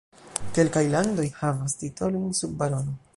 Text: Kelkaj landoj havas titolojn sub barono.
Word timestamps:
Kelkaj 0.57 0.81
landoj 0.95 1.27
havas 1.43 1.77
titolojn 1.85 2.35
sub 2.41 2.61
barono. 2.63 2.99